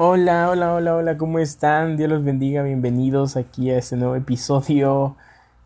[0.00, 1.96] Hola, hola, hola, hola, ¿cómo están?
[1.96, 5.16] Dios los bendiga, bienvenidos aquí a este nuevo episodio.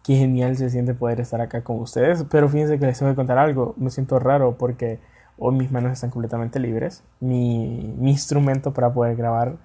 [0.02, 2.24] Qué genial se siente poder estar acá con ustedes.
[2.30, 3.74] Pero fíjense que les tengo que contar algo.
[3.76, 5.00] Me siento raro porque
[5.36, 7.04] hoy mis manos están completamente libres.
[7.20, 9.56] Mi, instrumento para poder grabar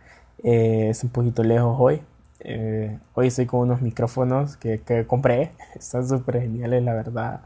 [0.43, 2.01] eh, es un poquito lejos hoy.
[2.41, 5.53] Eh, hoy estoy con unos micrófonos que, que compré.
[5.75, 7.39] Están súper geniales, la verdad.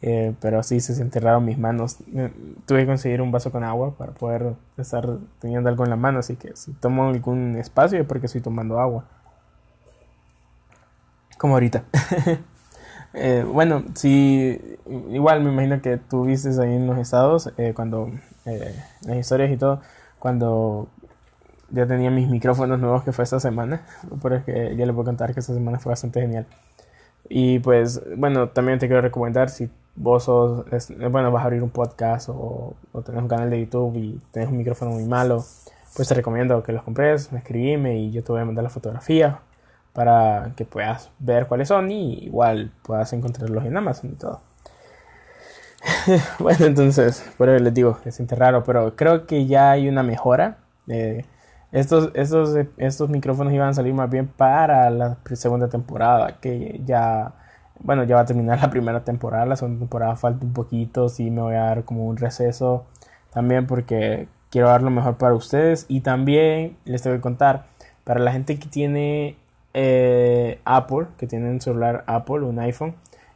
[0.00, 1.96] Eh, pero sí se siente raro mis manos.
[2.14, 2.32] Eh,
[2.66, 6.20] tuve que conseguir un vaso con agua para poder estar teniendo algo en la mano,
[6.20, 9.04] así que si tomo algún espacio es porque estoy tomando agua.
[11.36, 11.84] Como ahorita.
[13.14, 14.78] eh, bueno, si
[15.10, 18.10] igual me imagino que tú viste ahí en los estados, cuando
[19.02, 19.80] las historias y todo,
[20.18, 20.88] cuando
[21.70, 23.82] ya tenía mis micrófonos nuevos que fue esta semana,
[24.22, 26.46] porque ya les puedo contar que esta semana fue bastante genial.
[27.28, 30.64] Y pues, bueno, también te quiero recomendar si vos sos,
[31.10, 34.48] bueno, vas a abrir un podcast o, o tenés un canal de YouTube y tenés
[34.48, 35.44] un micrófono muy malo,
[35.96, 38.70] pues te recomiendo que los compres, me escribime y yo te voy a mandar la
[38.70, 39.40] fotografía
[39.92, 44.40] para que puedas ver cuáles son y igual puedas encontrarlos en Amazon y todo.
[46.38, 50.02] bueno, entonces, por eso les digo, se siente raro, pero creo que ya hay una
[50.02, 50.58] mejora.
[50.86, 51.24] Eh,
[51.72, 57.32] estos, estos, estos micrófonos iban a salir más bien para la segunda temporada, que ya
[57.80, 61.30] bueno, ya va a terminar la primera temporada, la segunda temporada falta un poquito, sí
[61.30, 62.84] me voy a dar como un receso
[63.32, 67.66] también porque quiero dar lo mejor para ustedes y también les tengo que contar,
[68.04, 69.36] para la gente que tiene
[69.74, 72.94] eh, Apple, que tiene un celular Apple, un iPhone,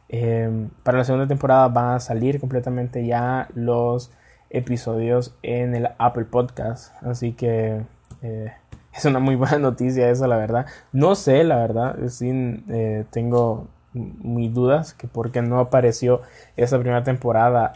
[0.09, 4.11] eh, para la segunda temporada van a salir completamente ya los
[4.49, 7.81] episodios en el Apple Podcast, así que
[8.21, 8.53] eh,
[8.93, 10.65] es una muy buena noticia eso, la verdad.
[10.91, 12.63] No sé, la verdad, sí,
[13.11, 16.21] tengo mis dudas que por qué no apareció
[16.55, 17.73] esa primera temporada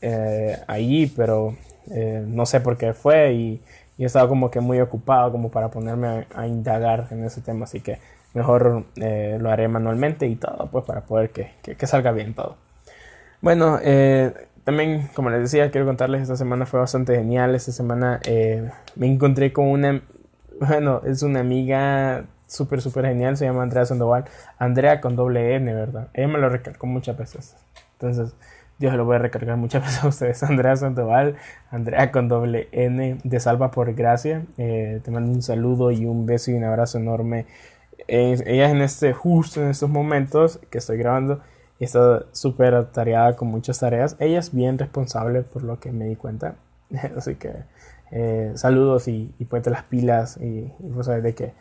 [0.00, 1.56] eh, allí, pero
[1.90, 3.60] eh, no sé por qué fue y,
[3.96, 7.80] y, he como que muy ocupado como para ponerme a, indagar en ese tema, así
[7.80, 7.98] que
[8.34, 12.56] mejor eh, lo haré manualmente y todo, pues para poder que, que, salga bien todo.
[13.40, 13.78] Bueno,
[14.64, 18.20] también como les decía, quiero contarles, esta semana fue bastante genial, esta semana
[18.96, 20.02] me encontré con una,
[20.60, 23.36] bueno, es una amiga súper, súper genial.
[23.36, 24.24] Se llama Andrea Sandoval.
[24.58, 26.08] Andrea con doble N, ¿verdad?
[26.14, 27.54] Ella me lo recalcó muchas veces.
[27.92, 28.34] Entonces,
[28.80, 30.42] yo se lo voy a recargar muchas veces a ustedes.
[30.42, 31.36] Andrea Sandoval,
[31.70, 34.44] Andrea con doble N de Salva por Gracia.
[34.56, 37.46] Eh, te mando un saludo y un beso y un abrazo enorme.
[38.08, 41.40] ella es en este, justo en estos momentos que estoy grabando,
[41.78, 44.16] está súper atareada con muchas tareas.
[44.18, 46.56] Ella es bien responsable por lo que me di cuenta.
[47.16, 47.52] Así que
[48.10, 51.52] eh, saludos y, y ponte las pilas y, y vos sabés de que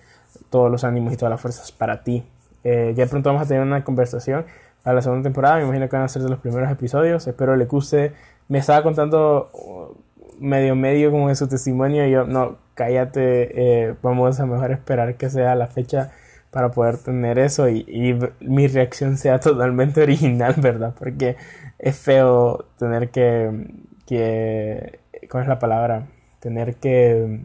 [0.50, 2.24] todos los ánimos y todas las fuerzas para ti.
[2.64, 4.46] Eh, ya pronto vamos a tener una conversación
[4.84, 5.58] para la segunda temporada.
[5.58, 7.28] Me imagino que van a ser de los primeros episodios.
[7.28, 8.14] Espero le guste.
[8.48, 9.96] Me estaba contando uh,
[10.40, 12.06] medio medio como en su testimonio.
[12.06, 13.88] Y yo, no, cállate.
[13.88, 16.12] Eh, vamos a mejor esperar que sea la fecha
[16.52, 20.94] para poder tener eso y, mi reacción sea totalmente original, ¿verdad?
[20.98, 21.36] Porque
[21.78, 23.68] es feo tener que,
[24.06, 25.00] que
[25.30, 26.08] ¿cómo es la palabra?
[26.40, 27.42] Tener que,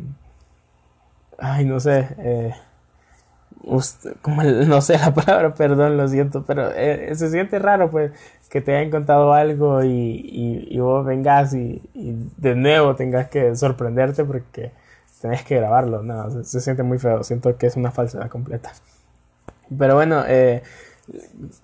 [1.39, 2.55] ay, no sé, eh,
[4.21, 8.13] como no sé la palabra, perdón, lo siento, pero eh, se siente raro pues
[8.51, 14.25] que te hayan contado algo y, y, vos vengas y, de nuevo tengas que sorprenderte
[14.25, 14.73] porque
[15.23, 18.73] tenés que grabarlo, no, se, siente muy feo, siento que es una falsedad completa.
[19.79, 20.63] Pero bueno, eh,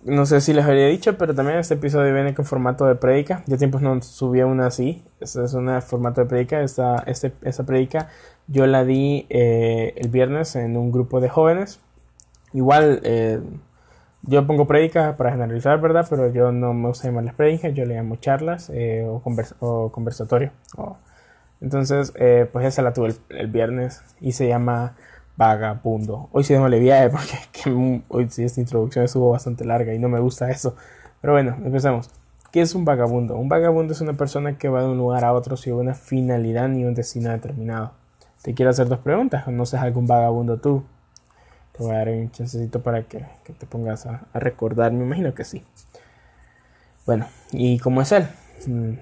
[0.04, 3.42] no sé si les había dicho, pero también este episodio viene con formato de predica.
[3.46, 5.04] Ya tiempos no subía una así.
[5.20, 6.62] Este es un formato de predica.
[6.62, 8.08] Esta, este, esta predica
[8.46, 11.80] yo la di eh, el viernes en un grupo de jóvenes.
[12.52, 13.40] Igual, eh,
[14.22, 16.06] yo pongo prédicas para generalizar, ¿verdad?
[16.08, 19.22] Pero yo no me gusta llamarlas prédicas, yo le llamo charlas eh, o,
[19.60, 20.52] o, conversatorio.
[21.60, 24.94] Entonces, eh, pues esa la tuve el, viernes y se llama
[25.36, 26.28] Vagabundo.
[26.32, 30.20] Hoy sí démosle viaje porque hoy sí esta introducción estuvo bastante larga y no me
[30.20, 30.76] gusta eso.
[31.20, 32.10] Pero bueno, empecemos.
[32.52, 33.36] ¿Qué es un vagabundo?
[33.36, 36.68] Un vagabundo es una persona que va de un lugar a otro sin una finalidad
[36.68, 37.92] ni un destino determinado.
[38.42, 39.44] Te quiero hacer dos preguntas.
[39.44, 40.84] ¿Conoces algún vagabundo tú?
[41.78, 43.24] Te voy a dar un chancecito para que,
[43.56, 44.90] te pongas a, recordar.
[44.90, 45.62] Me imagino que sí.
[47.06, 48.26] Bueno, ¿y cómo es él?
[48.66, 48.94] Mm,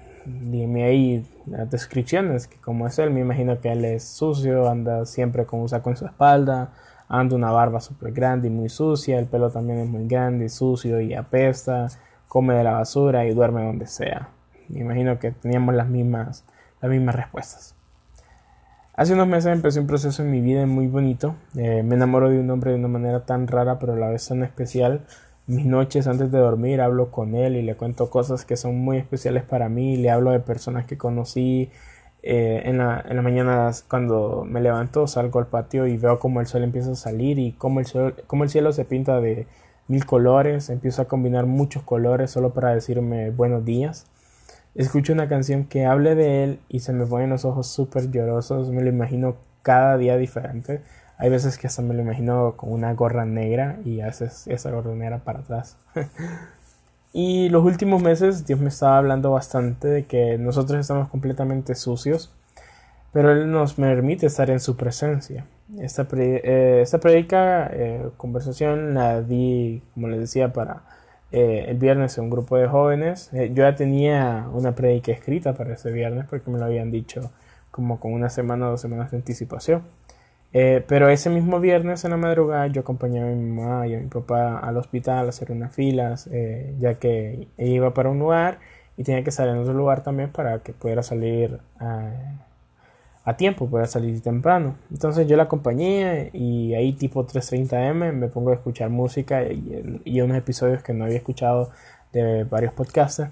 [0.51, 3.09] dime ahí las descripciones, que cómo es él.
[3.09, 6.71] Me imagino que él es sucio, anda siempre con un saco en su espalda,
[7.09, 10.49] anda una barba súper grande y muy sucia, el pelo también es muy grande y
[10.49, 11.87] sucio y apesta,
[12.27, 14.29] come de la basura y duerme donde sea.
[14.69, 16.45] Me imagino que teníamos las mismas,
[16.79, 17.76] las mismas respuestas.
[18.97, 21.35] Hace unos meses empecé un proceso en mi vida muy bonito.
[21.55, 24.27] Eh, me enamoro de un hombre de una manera tan rara, pero a la vez
[24.27, 25.05] tan especial.
[25.45, 28.97] Mis noches antes de dormir hablo con él y le cuento cosas que son muy
[28.97, 29.97] especiales para mí.
[29.97, 31.69] Le hablo de personas que conocí
[32.23, 36.41] eh, en, la, en las mañanas cuando me levanto salgo al patio y veo como
[36.41, 39.45] el sol empieza a salir y como el, sol, como el cielo se pinta de
[39.87, 44.07] mil colores, empiezo a combinar muchos colores solo para decirme buenos días.
[44.77, 48.69] Escucho una canción que hable de él y se me ponen los ojos súper llorosos,
[48.69, 50.81] me lo imagino cada día diferente.
[51.17, 54.93] Hay veces que hasta me lo imagino con una gorra negra y haces esa gorra
[54.93, 55.77] negra para atrás.
[57.11, 62.31] y los últimos meses Dios me estaba hablando bastante de que nosotros estamos completamente sucios,
[63.11, 65.47] pero Él nos permite estar en su presencia.
[65.79, 70.83] Esta, eh, esta predica, eh, conversación, la di, como les decía, para
[71.31, 73.29] eh, el viernes en un grupo de jóvenes.
[73.31, 77.31] yo ya tenía una predica escrita para ese viernes porque me lo habían dicho
[77.71, 79.83] como con una semana o dos semanas de anticipación.
[80.51, 84.07] pero ese mismo viernes en la madrugada yo acompañé a mi mamá y a mi
[84.07, 86.29] papá al hospital a hacer unas filas,
[86.79, 88.59] ya que iba para un lugar
[88.97, 92.46] y tenía que salir en otro lugar también para que pudiera salir a
[93.27, 94.77] a tiempo para salir temprano.
[94.89, 100.37] Entonces yo la acompañé y ahí tipo 3.30M me pongo a escuchar música y, unos
[100.37, 101.69] episodios que no había escuchado
[102.13, 103.29] de varios podcasters.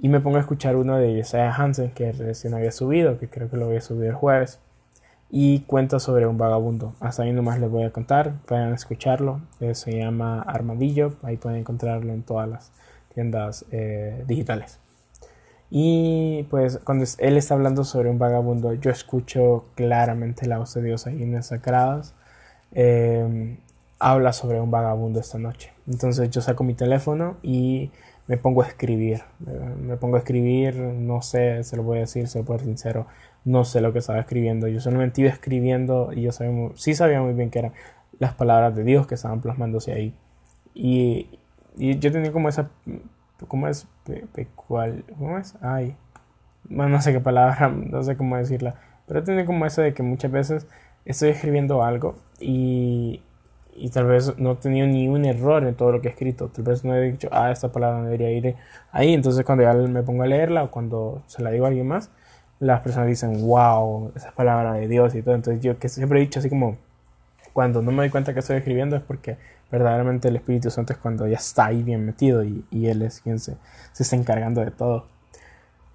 [0.00, 3.48] Y me pongo a escuchar uno de Josiah Hansen que recién había subido, que creo
[3.48, 4.58] que lo había subido el jueves.
[5.30, 6.94] Y cuenta sobre un vagabundo.
[6.98, 8.32] Hasta ahí nomás les voy a contar.
[8.44, 9.40] Pueden escucharlo.
[9.60, 11.12] Eh, se llama Armadillo.
[11.22, 12.72] Ahí pueden encontrarlo en todas las
[13.14, 14.80] tiendas eh, digitales.
[15.70, 20.82] Y pues cuando él está hablando sobre un vagabundo, yo escucho claramente la voz de
[20.82, 22.14] Dios ahí en las sagradas.
[22.72, 23.58] Em,
[23.98, 25.72] habla sobre un vagabundo esta noche.
[25.86, 27.90] Entonces yo saco mi teléfono y
[28.26, 29.22] me pongo a escribir.
[29.80, 32.68] Me pongo a escribir, no sé, se lo voy a decir, se lo puedo ser
[32.68, 33.06] sincero,
[33.44, 34.68] no sé lo que estaba escribiendo.
[34.68, 37.72] Yo solamente iba escribiendo y yo sabía sí sabía muy bien que eran
[38.18, 40.14] las palabras de Dios que estaban plasmándose ahí.
[40.74, 41.38] Y,
[41.76, 42.70] y yo tenía como esa
[43.46, 43.86] ¿Cómo es?
[44.34, 45.04] Pecual.
[45.16, 45.54] ¿Cómo es?
[45.60, 45.96] Ay.
[46.64, 48.74] Bueno, no sé qué palabra, no sé cómo decirla.
[49.06, 50.66] Pero tiene como eso de que muchas veces
[51.04, 53.22] estoy escribiendo algo y,
[53.74, 56.48] y tal vez no he tenido ni un error en todo lo que he escrito.
[56.48, 58.56] Tal vez no he dicho, ah, esta palabra no debería ir
[58.92, 59.14] ahí.
[59.14, 62.10] Entonces cuando ya me pongo a leerla o cuando se la digo a alguien más,
[62.60, 65.34] las personas dicen, wow, esa palabra de Dios y todo.
[65.34, 66.76] Entonces yo que siempre he dicho así como,
[67.52, 69.36] cuando no me doy cuenta que estoy escribiendo es porque
[69.70, 73.38] verdaderamente el Espíritu Santo es cuando ya está ahí bien metido y, Él es quien
[73.38, 73.56] se,
[73.92, 75.06] se, está encargando de todo.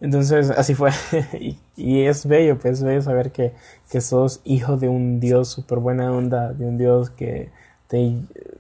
[0.02, 0.92] Entonces así fue
[1.78, 3.54] y, es bello, pues es bello saber que,
[3.90, 7.52] que sos hijo de un Dios súper buena onda, de un Dios que
[7.88, 8.18] te,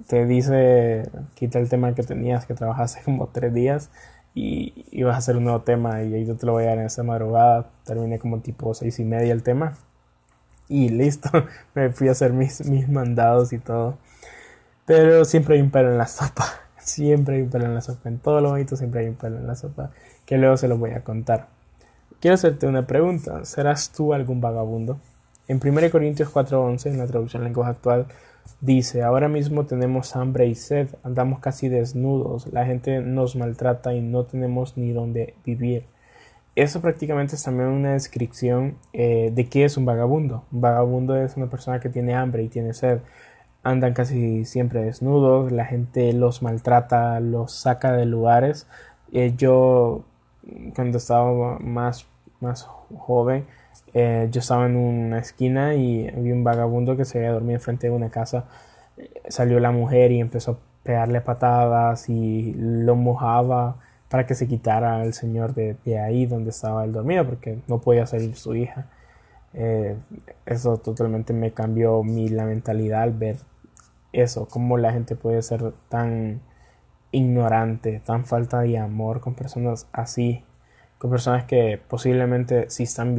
[0.07, 3.89] te, dice, quita el tema que tenías, que trabajaste como tres días
[4.33, 6.67] y, y, vas a hacer un nuevo tema y ahí yo te lo voy a
[6.69, 9.73] dar en esa madrugada, terminé como tipo seis y media el tema
[10.67, 11.29] y listo,
[11.75, 13.97] me fui a hacer mis, mis mandados y todo.
[14.85, 16.45] Pero siempre hay un pelo en la sopa.
[16.77, 18.09] Siempre hay un pelo en la sopa.
[18.09, 19.91] En todo lo bonito siempre hay un pelo en la sopa.
[20.25, 21.47] Que luego se lo voy a contar.
[22.19, 23.45] Quiero hacerte una pregunta.
[23.45, 24.99] ¿Serás tú algún vagabundo?
[25.47, 28.07] En 1 Corintios 4:11, en la traducción lenguaje actual,
[28.61, 34.01] dice, ahora mismo tenemos hambre y sed, andamos casi desnudos, la gente nos maltrata y
[34.01, 35.85] no tenemos ni dónde vivir.
[36.55, 40.45] Eso prácticamente es también una descripción eh, de qué es un vagabundo.
[40.51, 42.99] Un vagabundo es una persona que tiene hambre y tiene sed
[43.63, 48.67] andan casi siempre desnudos, la gente los maltrata, los saca de lugares.
[49.13, 50.03] Eh, yo,
[50.75, 52.05] cuando estaba más,
[52.41, 52.67] más
[52.97, 53.45] joven,
[53.93, 57.87] eh, yo estaba en una esquina y vi un vagabundo que se había dormido enfrente
[57.87, 58.45] de una casa.
[59.29, 63.77] Salió la mujer y empezó a pegarle patadas y lo mojaba
[64.09, 68.05] para que se quitara el señor de, ahí donde estaba él dormido porque no podía
[68.05, 68.87] salir su hija.
[69.53, 69.95] Eh,
[70.45, 73.37] eso totalmente me cambió mi la mentalidad al ver
[74.13, 76.41] eso, cómo la gente puede ser tan
[77.11, 80.43] ignorante, tan falta de amor con personas así,
[80.97, 83.15] con personas que posiblemente sí están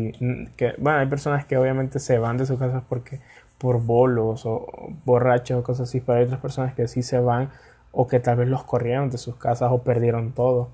[0.57, 3.21] que bueno, hay personas que obviamente se van de sus casas porque
[3.59, 4.67] por bolos o
[5.05, 7.51] borrachos o cosas así, pero hay otras personas que sí se van
[7.93, 10.71] o que tal vez los corrieron de sus casas o perdieron todo.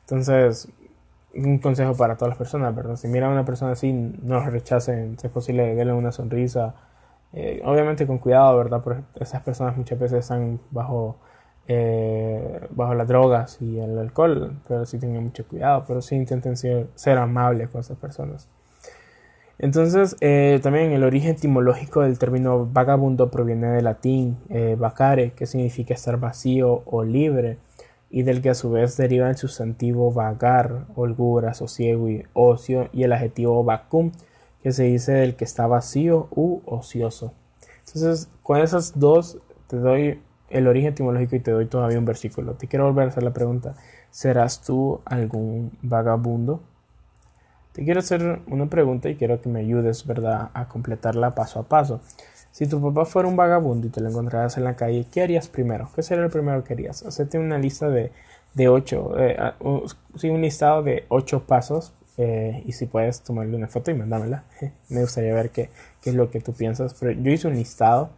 [0.00, 0.68] Entonces,
[1.34, 2.96] un consejo para todas las personas, ¿verdad?
[2.96, 6.74] Si miran a una persona así, no los rechacen, si es posible, denle una sonrisa,
[7.32, 8.82] eh, obviamente con cuidado, ¿verdad?
[8.82, 11.18] Porque esas personas muchas veces están bajo,
[11.66, 16.56] eh, bajo las drogas y el alcohol, pero sí tengan mucho cuidado, pero sí intenten
[16.56, 18.48] ser, amables con esas personas.
[19.58, 24.38] Entonces, eh, también el origen etimológico del término vagabundo proviene del latín
[24.78, 27.58] vacare, que significa estar vacío o libre,
[28.10, 33.02] y del que a su vez deriva el sustantivo vagar, holgura, sosiego y ocio, y
[33.02, 34.12] el adjetivo vacum,
[34.62, 37.32] que se dice del que está vacío u ocioso.
[37.86, 39.38] Entonces, con esas dos
[39.68, 42.54] te doy el origen etimológico y te doy todavía un versículo.
[42.54, 43.74] Te quiero volver a hacer la pregunta,
[44.10, 46.62] ¿serás tú algún vagabundo?
[47.78, 51.68] te quiero hacer una pregunta y quiero que me ayudes, ¿verdad?, a completarla paso a
[51.68, 52.00] paso.
[52.50, 55.48] Si tu papá fuera un vagabundo y te lo encontraras en la calle, ¿qué harías
[55.48, 55.88] primero?
[55.94, 57.04] ¿Qué sería lo primero que harías?
[57.04, 58.10] Hacerte una lista de,
[58.54, 59.38] de ocho, eh,
[60.16, 64.44] sí, un listado de ocho pasos eh, y si puedes tomarle una foto y mandármela.
[64.90, 65.70] Me gustaría ver qué,
[66.02, 66.94] qué, es lo que tú piensas.
[66.98, 68.10] Pero yo hice un listado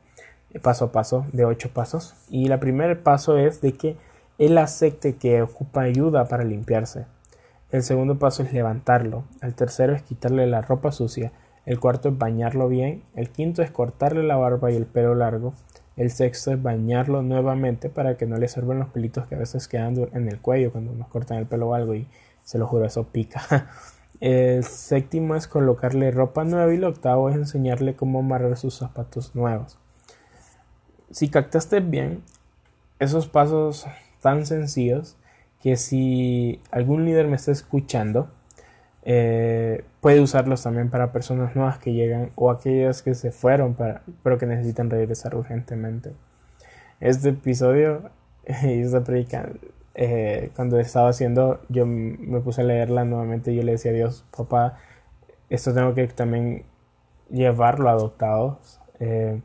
[0.53, 3.97] eh, paso a paso de ocho pasos y el primer paso es de que
[4.39, 7.05] él acepte que ocupa ayuda para limpiarse.
[7.71, 9.25] El segundo paso es levantarlo.
[9.43, 11.31] El tercero es quitarle la ropa sucia.
[11.67, 13.03] El cuarto es bañarlo bien.
[13.15, 15.53] El quinto es cortarle la barba y el pelo largo.
[15.97, 19.69] El sexto es bañarlo nuevamente para que no le sirvan los pelitos que a veces
[19.69, 22.09] quedan en el cuello cuando nos cortan el pelo o algo y
[22.51, 23.69] se lo juro, eso pica.
[24.21, 29.37] El séptimo es colocarle ropa nueva y el octavo es enseñarle cómo amarrar sus zapatos
[29.37, 29.79] nuevos.
[31.13, 32.23] Si captaste bien
[32.99, 33.87] esos pasos
[34.21, 35.17] tan sencillos
[35.63, 38.29] que si algún líder me está escuchando,
[39.05, 43.77] eh, puede usarlos también para personas nuevas que llegan o aquellas que se fueron
[44.23, 46.13] pero que necesitan regresar urgentemente.
[46.99, 48.11] Este episodio
[48.65, 49.49] y esta predica,
[50.03, 53.95] eh, cuando estaba haciendo, yo me puse a leerla nuevamente y yo le decía a
[53.95, 54.79] Dios, papá,
[55.51, 56.65] esto tengo que también
[57.29, 59.43] llevarlo a adoptados, eh,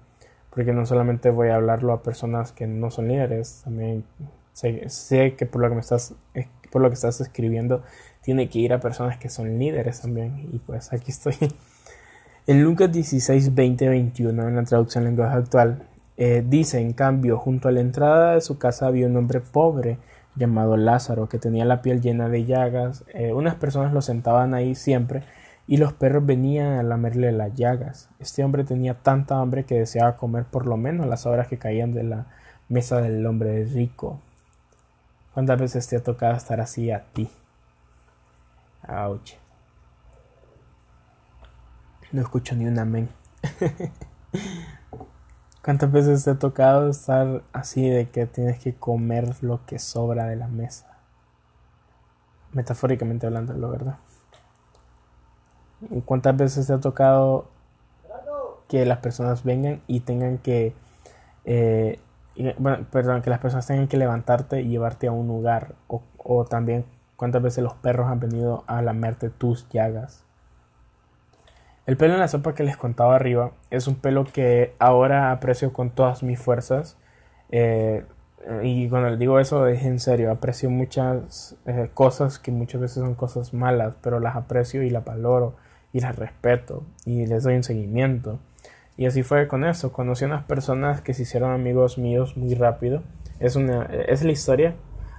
[0.51, 4.05] porque no solamente voy a hablarlo a personas que no son líderes, también
[4.53, 6.13] sé, sé que por lo que me estás,
[6.71, 7.83] por lo que estás escribiendo,
[8.21, 10.47] tiene que ir a personas que son líderes también.
[10.53, 11.35] Y pues aquí estoy.
[12.47, 17.39] En Lucas 16, 20, 21, en la traducción en lenguaje actual, eh, dice, en cambio,
[17.39, 19.97] junto a la entrada de su casa había un hombre pobre
[20.35, 23.03] llamado Lázaro, que tenía la piel llena de llagas.
[23.13, 25.23] Eh, unas personas lo sentaban ahí siempre
[25.67, 28.09] y los perros venían a lamerle las llagas.
[28.19, 31.93] Este hombre tenía tanta hambre que deseaba comer por lo menos las horas que caían
[31.93, 32.27] de la
[32.69, 34.19] mesa del hombre rico.
[35.33, 37.29] ¿Cuántas veces te ha tocado estar así a ti?
[38.87, 39.33] Ouch.
[42.11, 43.09] No escucho ni un amén.
[45.65, 50.27] ¿Cuántas veces te ha tocado estar así de que tienes que comer lo que sobra
[50.27, 50.99] de la mesa?
[52.53, 53.97] Metafóricamente hablando, ¿lo verdad?
[56.05, 57.49] ¿Cuántas veces te ha tocado
[58.69, 60.75] que las personas vengan y tengan que,
[61.45, 61.99] eh,
[62.59, 66.45] bueno, perdón, que las personas tengan que levantarte y llevarte a un lugar o, o
[66.45, 70.25] también ¿Cuántas veces los perros han venido a lamerte tus llagas?
[71.85, 75.71] El pelo en la sopa que les contaba arriba es un pelo que ahora aprecio
[75.71, 76.97] con todas mis fuerzas.
[77.51, 78.03] Eh,
[78.63, 83.03] y cuando les digo eso es en serio, aprecio muchas eh, cosas que muchas veces
[83.03, 85.55] son cosas malas, pero las aprecio y las valoro
[85.93, 88.39] y las respeto y les doy un seguimiento.
[88.97, 89.91] Y así fue con eso.
[89.91, 93.03] Conocí a unas personas que se hicieron amigos míos muy rápido.
[93.39, 94.75] Es, una, es la historia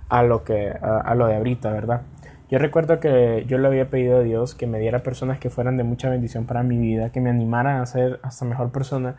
[0.08, 2.02] a lo que a, lo de ahorita, ¿verdad?
[2.50, 5.76] Yo recuerdo que yo le había pedido a Dios que me diera personas que fueran
[5.76, 9.16] de mucha bendición para mi vida, que me animaran a ser hasta mejor persona.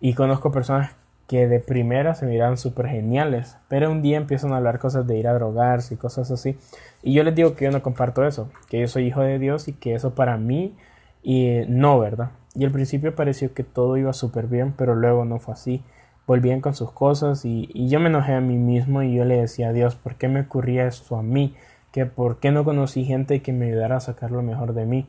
[0.00, 0.90] Y conozco personas
[1.26, 5.18] que de primera se miran súper geniales, pero un día empiezan a hablar cosas de
[5.18, 6.58] ir a drogarse y cosas así.
[7.02, 9.68] Y yo les digo que yo no comparto eso, que yo soy hijo de Dios
[9.68, 10.76] y que eso para mí
[11.22, 12.30] y no, ¿verdad?
[12.54, 15.82] Y al principio pareció que todo iba súper bien, pero luego no fue así
[16.26, 19.68] volvían con sus cosas y, yo me enojé a mí mismo y yo le decía
[19.68, 21.54] a Dios, ¿por qué me ocurría esto a mí?
[21.96, 25.08] Que ¿Por qué no conocí gente que me ayudara a sacar lo mejor de mí?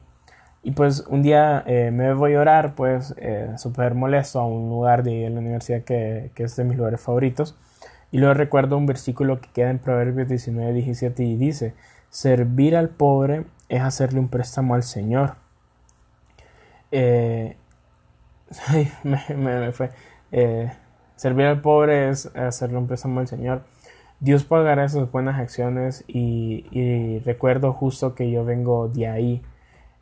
[0.63, 4.69] Y pues un día eh, me voy a orar, pues eh, súper molesto a un
[4.69, 7.57] lugar de la universidad que, que, es de mis lugares favoritos.
[8.09, 11.73] Y luego recuerdo un versículo que queda en Proverbios 19, 17 y dice,
[12.09, 15.35] servir al pobre es hacerle un préstamo al Señor.
[16.91, 17.57] Eh,
[18.67, 19.89] ay, me, me, fue.
[20.31, 20.71] Eh,
[21.17, 23.63] Servir al pobre es hacerle un préstamo al Señor.
[24.19, 29.41] Dios pagará esas buenas acciones y, recuerdo justo que yo vengo de ahí.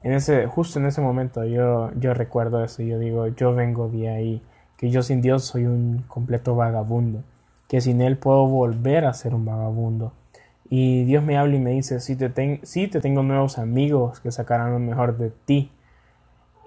[0.04, 2.84] En ese, justo en ese momento yo, yo recuerdo eso.
[2.84, 4.42] Yo digo, yo vengo de ahí.
[4.78, 7.24] Que yo sin Dios soy un completo vagabundo.
[7.68, 10.14] Que sin Él puedo volver a ser un vagabundo.
[10.70, 14.72] Y Dios me habla y me dice, si te, te tengo nuevos amigos que sacarán
[14.72, 15.72] lo mejor de ti.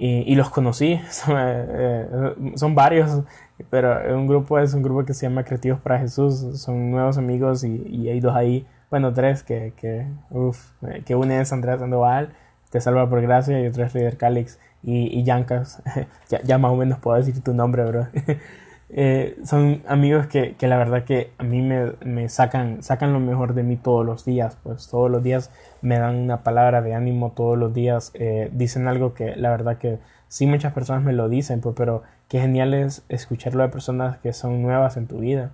[0.01, 2.07] Y, los conocí, son, eh,
[2.55, 3.25] son varios
[3.71, 6.61] pero un grupo es un grupo que se llama Creativos para Jesús.
[6.61, 10.73] Son nuevos amigos y, hay dos ahí, bueno, tres que, que, uf,
[11.05, 12.31] que une es Andrés Sandoval,
[12.71, 15.83] Te Salva por Gracia y otro es Líder Calix y, y Yancas.
[16.29, 18.07] ya, ya, más o menos puedo decir tu nombre, bro.
[18.91, 23.21] eh, son amigos que, que, la verdad que a mí me, me, sacan, sacan lo
[23.21, 24.57] mejor de mí todos los días.
[24.63, 25.51] Pues todos los días
[25.83, 29.79] me dan una palabra de ánimo, todos los días eh, dicen algo que la verdad
[29.79, 34.19] que sí muchas personas me lo dicen, pues, pero qué genial es escucharlo de personas
[34.19, 35.51] que son nuevas en tu vida.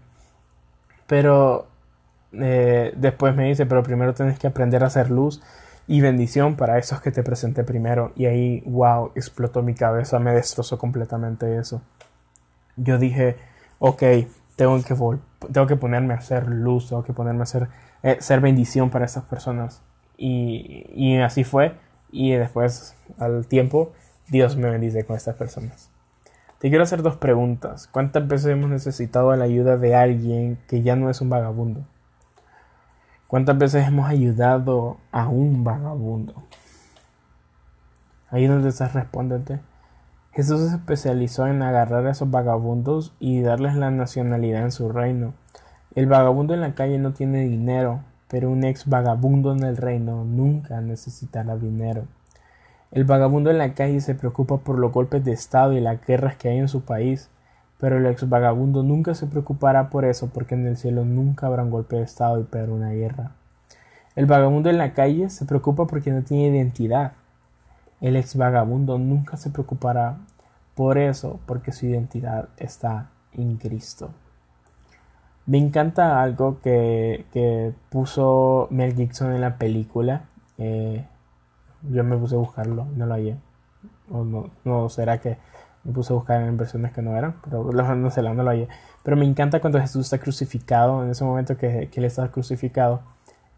[1.06, 1.66] Pero
[2.32, 5.42] eh, después me dice, pero primero tienes que aprender a hacer luz.
[5.86, 8.12] y bendición para esos que te presenté primero.
[8.16, 11.82] Y ahí, wow, explotó mi cabeza, me destrozó completamente eso.
[12.76, 13.36] Yo dije,
[13.78, 14.02] ok,
[14.56, 14.94] tengo que,
[15.52, 17.68] tengo que ponerme a hacer luz, tengo que ponerme a hacer
[18.02, 19.82] eh, ser bendición para esas personas.
[20.16, 21.74] Y, y así fue.
[22.10, 23.92] Y después, al tiempo,
[24.28, 25.90] Dios me bendice con estas personas.
[26.58, 27.88] Te quiero hacer dos preguntas.
[27.88, 31.84] ¿Cuántas veces hemos necesitado la ayuda de alguien que ya no es un vagabundo?
[33.26, 36.34] ¿Cuántas veces hemos ayudado a un vagabundo?
[38.30, 39.58] Ahí donde estás respondiendo.
[40.34, 45.32] Jesús se especializó en agarrar a esos vagabundos y darles la nacionalidad en su reino.
[45.94, 50.24] El vagabundo en la calle no tiene dinero, pero un ex vagabundo en el reino
[50.24, 52.06] nunca necesitará dinero.
[52.90, 56.36] El vagabundo en la calle se preocupa por los golpes de Estado y las guerras
[56.36, 57.30] que hay en su país,
[57.78, 61.62] pero el ex vagabundo nunca se preocupará por eso porque en el cielo nunca habrá
[61.62, 63.30] un golpe de estado y peor una guerra.
[64.16, 67.12] El vagabundo en la calle se preocupa porque no tiene identidad.
[68.00, 70.18] El ex vagabundo nunca se preocupará
[70.74, 74.10] por eso porque su identidad está en Cristo.
[75.46, 80.24] Me encanta algo que, puso Mel Gibson en la película.
[80.58, 81.06] Eh,
[81.82, 83.36] yo me puse a buscarlo, no lo hallé.
[84.10, 85.36] O no, no será que
[85.84, 88.68] me puse a buscar en versiones que no eran, pero no sé, no lo hallé.
[89.02, 93.02] Pero me encanta cuando Jesús está crucificado, en ese momento que, que él está crucificado,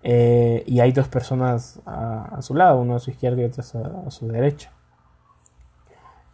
[0.02, 3.62] eh, y hay dos personas a, su lado, uno a su izquierda y otro
[4.06, 4.72] a, su derecha.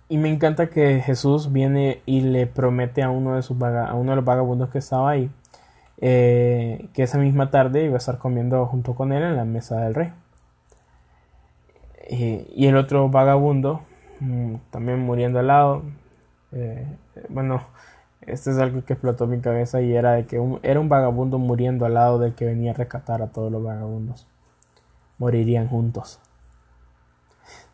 [0.08, 4.10] Y me encanta que Jesús viene y le promete a uno de, sus a uno
[4.12, 5.30] de los vagabundos que estaba ahí
[6.02, 9.80] eh, que esa misma tarde iba a estar comiendo junto con él en la mesa
[9.80, 10.12] del rey.
[12.10, 13.80] y el otro vagabundo
[14.22, 15.82] Mm, también muriendo al lado.
[16.52, 16.86] Eh,
[17.28, 17.62] bueno,
[18.26, 21.86] esto es algo que explotó mi cabeza y era de que era un vagabundo muriendo
[21.86, 24.26] al lado del que venía a rescatar a todos los vagabundos.
[25.18, 26.20] Morirían juntos.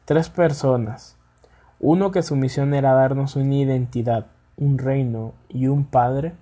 [0.04, 1.16] Tres personas.
[1.80, 4.26] Uno que su misión era darnos una identidad,
[4.56, 6.32] un reino y un padre.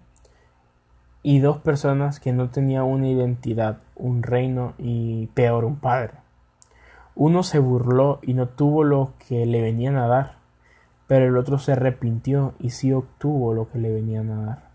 [1.22, 6.12] Y dos personas que no tenían una identidad, un reino y peor un padre.
[7.16, 10.36] Uno se burló y no tuvo lo que le venían a dar,
[11.06, 14.66] pero el otro se arrepintió y sí obtuvo lo que le venían a dar.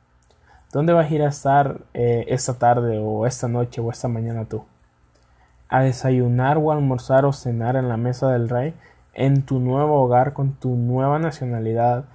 [0.72, 4.46] ¿Dónde vas a ir a estar eh, esta tarde o esta noche o esta mañana
[4.46, 4.64] tú?
[5.68, 8.74] ¿A desayunar o almorzar o cenar en la mesa del rey
[9.14, 12.06] en tu nuevo hogar con tu nueva nacionalidad?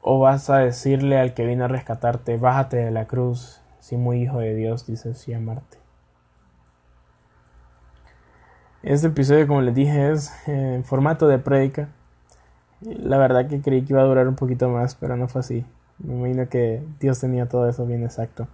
[0.00, 4.22] ¿O vas a decirle al que viene a rescatarte, bájate de la cruz, si muy
[4.22, 5.78] hijo de Dios, dices sí amarte?
[8.84, 11.88] Este episodio, como les dije, es en formato de prédica.
[12.84, 15.64] La verdad que creí que iba a durar un poquito más, pero no fue así.
[15.98, 18.46] Me imagino que Dios tenía todo eso bien exacto.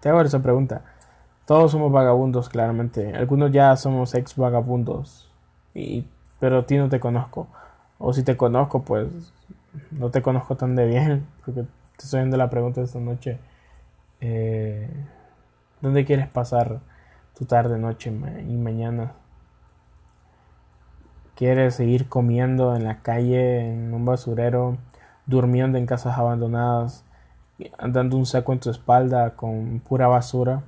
[0.00, 0.82] Te hago esa pregunta.
[1.46, 3.14] Todos somos vagabundos, claramente.
[3.14, 5.30] Algunos ya somos ex vagabundos.
[5.74, 6.06] Y,
[6.40, 7.46] pero a ti no te conozco.
[7.98, 9.08] O si te conozco, pues
[9.92, 11.26] no te conozco tan de bien.
[11.44, 11.68] Porque te
[12.04, 13.38] estoy haciendo la pregunta esta noche.
[14.20, 14.90] Eh,
[15.80, 16.80] ¿Dónde quieres pasar
[17.38, 19.12] tu tarde, noche y mañana?
[21.36, 24.78] ¿Quieres seguir comiendo en la calle, en un basurero,
[25.26, 27.04] durmiendo en casas abandonadas,
[27.76, 30.62] andando un saco en tu espalda con pura basura?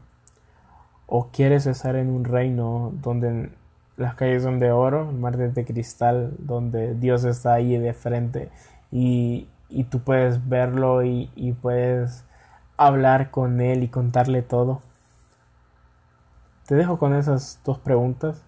[1.06, 3.50] ¿O quieres estar en un reino donde
[3.96, 8.50] las calles son de oro, el mar de cristal, donde Dios está ahí de frente
[8.90, 9.48] y,
[9.90, 12.26] tú puedes verlo y, y puedes
[12.76, 14.82] hablar con Él y contarle todo?
[16.66, 18.44] Te dejo con esas dos preguntas.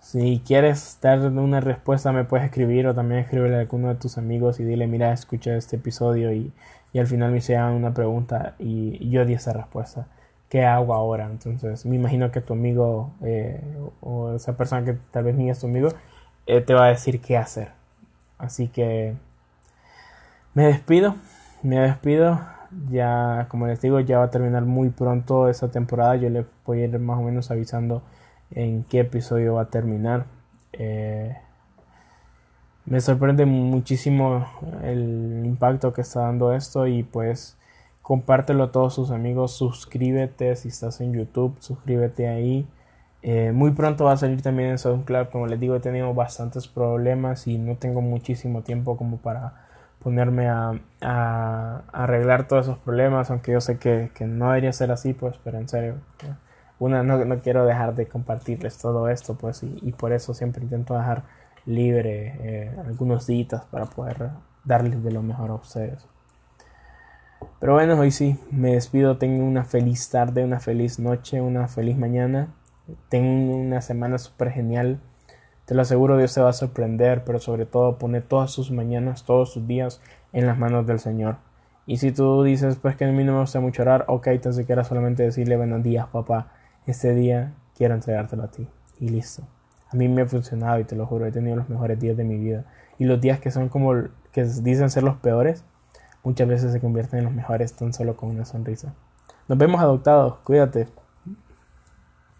[0.00, 4.16] Si quieres dar una respuesta me puedes escribir o también escribirle a alguno de tus
[4.18, 6.52] amigos y dile mira escucha este episodio y,
[6.98, 10.06] al final me hicieron una pregunta y, yo di esa respuesta.
[10.48, 11.26] ¿Qué hago ahora?
[11.26, 13.62] Entonces me imagino que tu amigo eh,
[14.00, 15.90] o esa persona que tal vez ni es tu amigo
[16.46, 17.72] eh, te va a decir qué hacer.
[18.38, 19.14] Así que
[20.54, 21.16] me despido,
[21.62, 22.40] me despido
[22.90, 26.16] ya, como les digo, ya va a terminar muy pronto esta temporada.
[26.16, 28.02] Yo les voy a ir más o menos avisando
[28.50, 30.26] en qué episodio va a terminar.
[30.72, 31.36] Eh,
[32.86, 34.46] me sorprende muchísimo
[34.82, 37.58] el impacto que está dando esto y pues
[38.02, 42.66] compártelo a todos sus amigos, suscríbete si estás en YouTube, suscríbete ahí.
[43.22, 46.68] Eh, muy pronto va a salir también en SoundCloud, como les digo he tenido bastantes
[46.68, 49.66] problemas y no tengo muchísimo tiempo como para
[49.98, 50.80] ponerme a,
[51.92, 55.68] arreglar todos esos problemas, aunque yo sé que, no debería ser así, pues, pero en
[55.68, 55.96] serio,
[56.78, 60.94] una, no, no quiero dejar de compartirles todo esto, pues, y, por eso siempre intento
[60.94, 61.24] dejar
[61.66, 64.30] libre eh, algunos días para poder
[64.64, 66.06] darles de lo mejor a ustedes.
[67.60, 71.96] Pero bueno, hoy sí, me despido, tengo una feliz tarde, una feliz noche, una feliz
[71.96, 72.54] mañana.
[73.08, 75.00] Tengo una semana súper genial.
[75.64, 79.24] Te lo aseguro, Dios te va a sorprender, pero sobre todo pone todas sus mañanas,
[79.24, 80.00] todos sus días
[80.32, 81.36] en las manos del Señor.
[81.86, 84.66] Y si tú dices, pues que a mí no me gusta mucho orar, ok, entonces
[84.66, 86.52] quiero solamente decirle buenos días, papá.
[86.88, 88.66] Este día quiero entregártelo a ti.
[88.98, 89.42] Y listo.
[89.92, 92.24] A mí me ha funcionado y te lo juro, he tenido los mejores días de
[92.24, 92.64] mi vida.
[92.98, 93.92] Y los días que son como,
[94.32, 95.64] que dicen ser los peores,
[96.24, 98.94] muchas veces se convierten en los mejores tan solo con una sonrisa.
[99.48, 100.88] Nos vemos adoptados, cuídate.